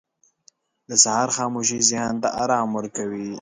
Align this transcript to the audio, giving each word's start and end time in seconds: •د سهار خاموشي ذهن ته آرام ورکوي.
•د 0.89 0.91
سهار 1.03 1.29
خاموشي 1.37 1.79
ذهن 1.89 2.15
ته 2.23 2.29
آرام 2.43 2.69
ورکوي. 2.77 3.27